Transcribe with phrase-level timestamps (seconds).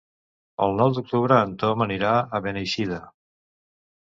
[0.67, 2.99] El nou d'octubre en Tom anirà a Beneixida.